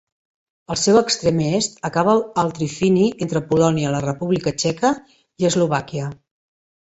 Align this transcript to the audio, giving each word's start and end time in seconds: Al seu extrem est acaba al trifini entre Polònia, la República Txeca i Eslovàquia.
Al 0.75 0.77
seu 0.83 0.95
extrem 1.01 1.41
est 1.49 1.75
acaba 1.89 2.15
al 2.43 2.49
trifini 2.59 3.05
entre 3.25 3.43
Polònia, 3.51 3.91
la 3.97 4.01
República 4.07 4.55
Txeca 4.63 4.91
i 5.45 5.49
Eslovàquia. 5.53 6.09